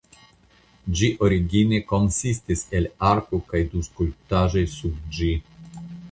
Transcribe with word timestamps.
Ĝi 0.99 1.09
origine 1.25 1.81
konsistis 1.91 2.63
el 2.79 2.87
arko 3.09 3.39
kaj 3.51 3.61
du 3.73 3.81
skulptaĵoj 3.89 4.63
sub 4.77 4.97
ĝi. 5.19 5.29